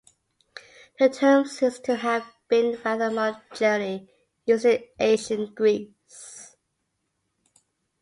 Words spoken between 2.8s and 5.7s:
rather more generally used in ancient